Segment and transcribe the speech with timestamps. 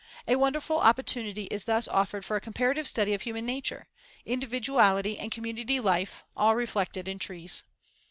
[0.27, 3.87] A wonderful opportunity is thus offered for a comparative study of human nature
[4.25, 7.63] individuality and community life, all reflected in trees.